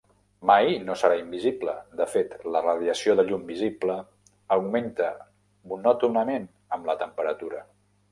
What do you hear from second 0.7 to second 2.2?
no serà invisible; de